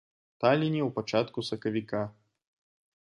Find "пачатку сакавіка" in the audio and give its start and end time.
0.95-2.01